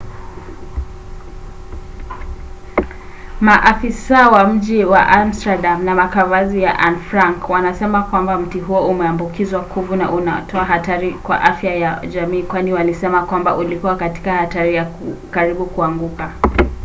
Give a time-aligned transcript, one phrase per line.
[3.41, 9.61] maafisa wa mji wa amsterdam na makavazi ya anne frank wanasema kwamba mti huo umeambukizwa
[9.61, 14.87] kuvu na unatoa hatari kwa afya ya jamii kwani walisema kwamba ulikuwa katika hatari ya
[15.31, 16.31] karibu ya kuanguka